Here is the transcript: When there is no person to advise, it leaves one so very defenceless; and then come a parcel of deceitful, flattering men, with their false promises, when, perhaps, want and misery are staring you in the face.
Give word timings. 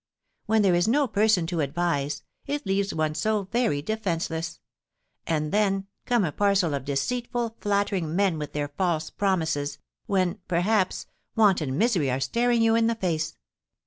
When 0.47 0.63
there 0.63 0.73
is 0.73 0.87
no 0.87 1.07
person 1.07 1.45
to 1.45 1.59
advise, 1.59 2.23
it 2.47 2.65
leaves 2.65 2.91
one 2.91 3.13
so 3.13 3.43
very 3.51 3.83
defenceless; 3.83 4.59
and 5.27 5.51
then 5.51 5.85
come 6.07 6.23
a 6.25 6.31
parcel 6.31 6.73
of 6.73 6.85
deceitful, 6.85 7.57
flattering 7.59 8.15
men, 8.15 8.39
with 8.39 8.53
their 8.53 8.69
false 8.69 9.11
promises, 9.11 9.77
when, 10.07 10.39
perhaps, 10.47 11.05
want 11.35 11.61
and 11.61 11.77
misery 11.77 12.09
are 12.09 12.19
staring 12.19 12.63
you 12.63 12.73
in 12.73 12.87
the 12.87 12.95
face. 12.95 13.37